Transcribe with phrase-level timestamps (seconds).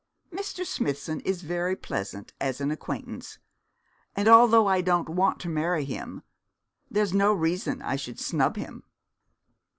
[0.33, 0.65] Mr.
[0.65, 3.37] Smithson is very pleasant as an acquaintance;
[4.15, 6.23] and although I don't want to marry him,
[6.89, 8.81] there's no reason I should snub him.'